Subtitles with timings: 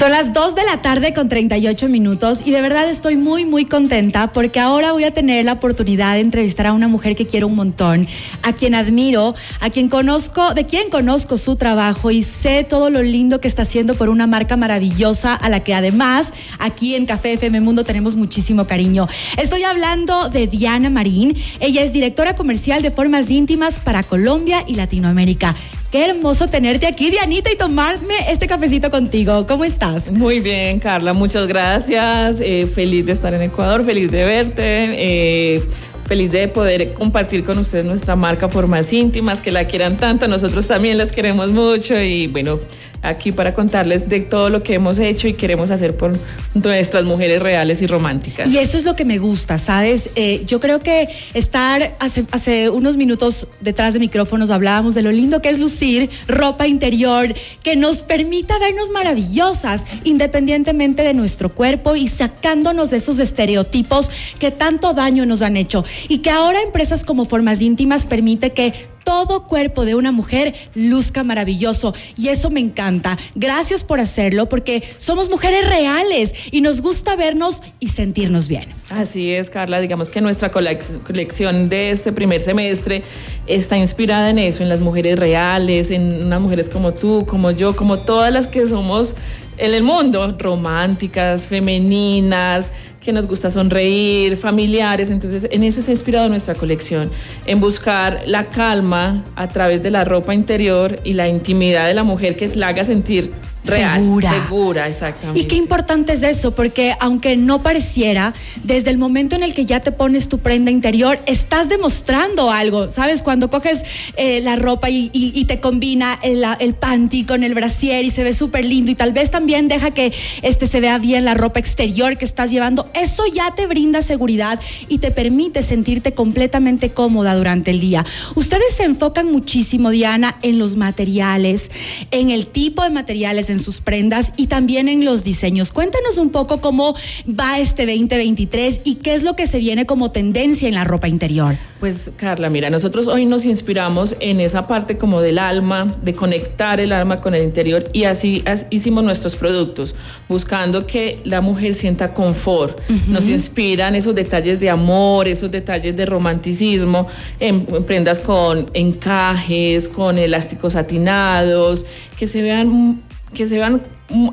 [0.00, 3.66] Son las 2 de la tarde con 38 minutos y de verdad estoy muy, muy
[3.66, 7.48] contenta porque ahora voy a tener la oportunidad de entrevistar a una mujer que quiero
[7.48, 8.08] un montón,
[8.40, 13.02] a quien admiro, a quien conozco, de quien conozco su trabajo y sé todo lo
[13.02, 17.34] lindo que está haciendo por una marca maravillosa a la que además aquí en Café
[17.34, 19.06] FM Mundo tenemos muchísimo cariño.
[19.36, 21.36] Estoy hablando de Diana Marín.
[21.60, 25.54] Ella es directora comercial de formas íntimas para Colombia y Latinoamérica.
[25.90, 29.44] Qué hermoso tenerte aquí, Dianita, y tomarme este cafecito contigo.
[29.48, 30.08] ¿Cómo estás?
[30.12, 32.40] Muy bien, Carla, muchas gracias.
[32.40, 34.62] Eh, feliz de estar en Ecuador, feliz de verte.
[34.64, 35.62] Eh,
[36.04, 40.68] feliz de poder compartir con ustedes nuestra marca Formas Íntimas, que la quieran tanto, nosotros
[40.68, 42.60] también las queremos mucho y bueno,
[43.02, 46.12] aquí para contarles de todo lo que hemos hecho y queremos hacer por
[46.54, 48.48] nuestras mujeres reales y románticas.
[48.48, 50.10] Y eso es lo que me gusta, ¿sabes?
[50.16, 55.12] Eh, yo creo que estar hace, hace unos minutos detrás de micrófonos hablábamos de lo
[55.12, 61.96] lindo que es lucir ropa interior que nos permita vernos maravillosas independientemente de nuestro cuerpo
[61.96, 67.04] y sacándonos de esos estereotipos que tanto daño nos han hecho y que ahora empresas
[67.04, 68.72] como Formas Íntimas permite que
[69.04, 71.94] todo cuerpo de una mujer luzca maravilloso.
[72.16, 73.18] Y eso me encanta.
[73.34, 78.68] Gracias por hacerlo porque somos mujeres reales y nos gusta vernos y sentirnos bien.
[78.90, 79.80] Así es, Carla.
[79.80, 83.02] Digamos que nuestra colección de este primer semestre
[83.46, 87.74] está inspirada en eso, en las mujeres reales, en unas mujeres como tú, como yo,
[87.76, 89.14] como todas las que somos
[89.60, 95.10] en el mundo, románticas, femeninas, que nos gusta sonreír, familiares.
[95.10, 97.10] Entonces, en eso se ha inspirado nuestra colección,
[97.46, 102.04] en buscar la calma a través de la ropa interior y la intimidad de la
[102.04, 103.32] mujer que la haga sentir
[103.64, 104.30] Real, segura.
[104.30, 105.40] Segura, exactamente.
[105.40, 109.66] Y qué importante es eso, porque aunque no pareciera, desde el momento en el que
[109.66, 113.22] ya te pones tu prenda interior, estás demostrando algo, ¿sabes?
[113.22, 113.84] Cuando coges
[114.16, 115.10] eh, la ropa y,
[115.46, 119.12] te combina el, el, panty con el brasier y se ve súper lindo y tal
[119.12, 123.24] vez también deja que este, se vea bien la ropa exterior que estás llevando, eso
[123.32, 128.04] ya te brinda seguridad y te permite sentirte completamente cómoda durante el día.
[128.34, 131.70] Ustedes se enfocan muchísimo, Diana, en los materiales,
[132.10, 135.72] en el tipo de materiales en sus prendas y también en los diseños.
[135.72, 136.94] Cuéntanos un poco cómo
[137.28, 141.08] va este 2023 y qué es lo que se viene como tendencia en la ropa
[141.08, 141.56] interior.
[141.80, 146.78] Pues Carla, mira, nosotros hoy nos inspiramos en esa parte como del alma, de conectar
[146.78, 149.94] el alma con el interior y así, hicimos nuestros productos,
[150.28, 152.78] buscando que la mujer sienta confort.
[153.08, 157.06] Nos inspiran esos detalles de amor, esos detalles de romanticismo,
[157.38, 161.86] en prendas con encajes, con elásticos satinados,
[162.18, 163.00] que se vean
[163.34, 163.80] que se vean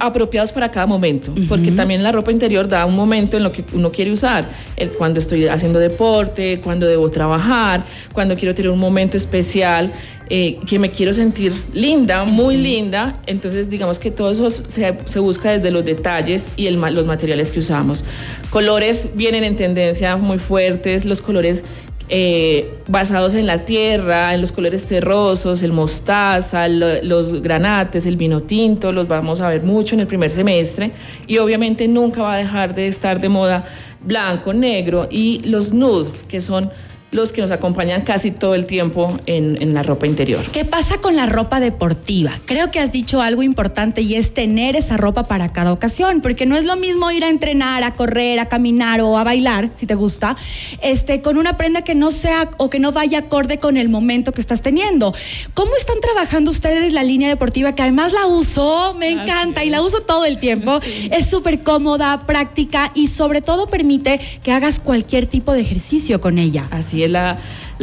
[0.00, 3.64] apropiados para cada momento, porque también la ropa interior da un momento en lo que
[3.74, 4.48] uno quiere usar,
[4.96, 7.84] cuando estoy haciendo deporte, cuando debo trabajar,
[8.14, 9.92] cuando quiero tener un momento especial,
[10.28, 15.52] eh, que me quiero sentir linda, muy linda, entonces digamos que todo eso se, busca
[15.52, 18.02] desde los detalles y el, los materiales que usamos.
[18.50, 21.62] Colores vienen en tendencia muy fuertes, los colores
[22.08, 28.42] eh, basados en la tierra, en los colores terrosos, el mostaza, los granates, el vino
[28.42, 30.92] tinto, los vamos a ver mucho en el primer semestre.
[31.26, 33.64] Y obviamente nunca va a dejar de estar de moda
[34.00, 36.70] blanco, negro y los nude, que son
[37.16, 40.44] los que nos acompañan casi todo el tiempo en, la ropa interior.
[40.52, 42.30] ¿Qué pasa con la ropa deportiva?
[42.44, 46.46] Creo que has dicho algo importante y es tener esa ropa para cada ocasión, porque
[46.46, 49.86] no es lo mismo ir a entrenar, a correr, a caminar o a bailar, si
[49.86, 50.36] te gusta,
[50.82, 54.32] este, con una prenda que no sea o que no vaya acorde con el momento
[54.32, 55.14] que estás teniendo.
[55.54, 57.74] ¿Cómo están trabajando ustedes la línea deportiva?
[57.74, 60.80] Que además la uso, me encanta y la uso todo el tiempo.
[61.10, 66.38] Es súper cómoda, práctica y sobre todo permite que hagas cualquier tipo de ejercicio con
[66.38, 66.66] ella.
[66.70, 67.38] Así la,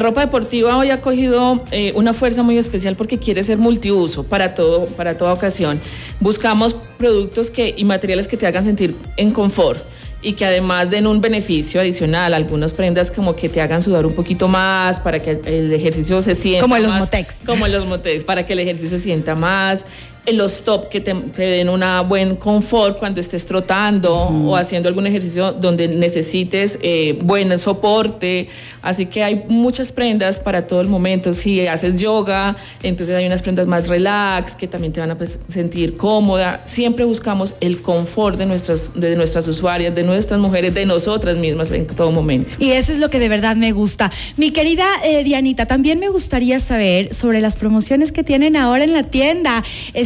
[0.00, 4.54] ropa deportiva hoy ha cogido eh, una fuerza muy especial porque quiere ser multiuso para,
[4.54, 5.80] todo, para toda ocasión.
[6.20, 9.82] Buscamos productos que, y materiales que te hagan sentir en confort
[10.24, 14.14] y que además den un beneficio adicional, algunas prendas como que te hagan sudar un
[14.14, 18.46] poquito más para que el ejercicio se sienta como los motex como los motex para
[18.46, 19.84] que el ejercicio se sienta más
[20.32, 25.52] los top que te, den un buen confort cuando estés trotando o haciendo algún ejercicio
[25.52, 28.48] donde necesites eh, buen soporte.
[28.80, 31.32] Así que hay muchas prendas para todo el momento.
[31.34, 35.38] Si haces yoga, entonces hay unas prendas más relax que también te van a pues,
[35.48, 36.62] sentir cómoda.
[36.66, 41.70] Siempre buscamos el confort de nuestras, de nuestras usuarias, de nuestras mujeres, de nosotras mismas
[41.70, 42.56] en todo momento.
[42.58, 44.10] Y eso es lo que de verdad me gusta.
[44.36, 48.92] Mi querida eh, Dianita, también me gustaría saber sobre las promociones que tienen ahora en
[48.92, 49.62] la tienda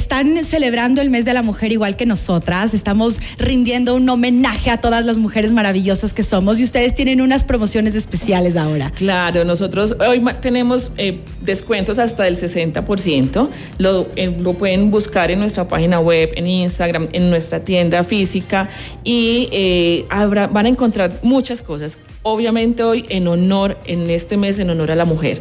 [0.08, 2.72] están celebrando el mes de la mujer igual que nosotras.
[2.72, 7.44] Estamos rindiendo un homenaje a todas las mujeres maravillosas que somos y ustedes tienen unas
[7.44, 8.90] promociones especiales ahora.
[8.92, 13.50] Claro, nosotros hoy tenemos eh, descuentos hasta del 60%.
[13.76, 18.70] Lo, eh, lo pueden buscar en nuestra página web, en Instagram, en nuestra tienda física
[19.04, 24.70] y eh, van a encontrar muchas cosas obviamente hoy en honor, en este mes en
[24.70, 25.40] honor a la mujer.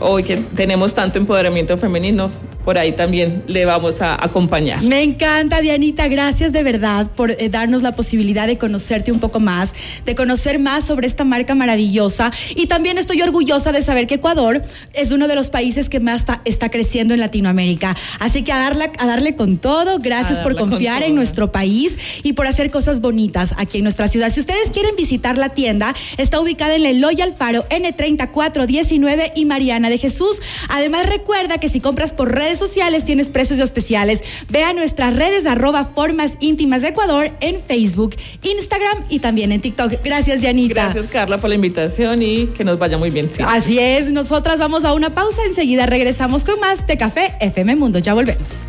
[0.00, 2.30] Hoy que tenemos tanto empoderamiento femenino,
[2.64, 4.82] por ahí también le vamos a acompañar.
[4.82, 6.08] Me encanta, Dianita.
[6.08, 9.74] Gracias de verdad por eh, darnos la posibilidad de conocerte un poco más,
[10.04, 12.30] de conocer más sobre esta marca maravillosa.
[12.54, 14.62] Y también estoy orgullosa de saber que Ecuador
[14.92, 17.96] es uno de los países que más está, creciendo en Latinoamérica.
[18.18, 19.98] Así que a, darle, a darle con todo.
[19.98, 24.30] Gracias por confiar en nuestro país y por hacer cosas bonitas aquí en nuestra ciudad.
[24.30, 29.98] Si ustedes quieren visitar la tienda, Está ubicada en Eloy Alfaro, N3419 y Mariana de
[29.98, 30.40] Jesús.
[30.68, 34.22] Además, recuerda que si compras por redes sociales tienes precios especiales.
[34.48, 39.60] Ve a nuestras redes arroba formas íntimas de Ecuador en Facebook, Instagram y también en
[39.60, 39.94] TikTok.
[40.04, 40.74] Gracias, Yanita.
[40.74, 43.30] Gracias, Carla, por la invitación y que nos vaya muy bien.
[43.46, 45.42] Así es, nosotras vamos a una pausa.
[45.46, 47.98] Enseguida regresamos con más de Café FM Mundo.
[47.98, 48.64] Ya volvemos.